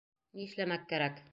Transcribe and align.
Ни 0.39 0.47
эшләмәк 0.51 0.89
кәрәк. 0.95 1.25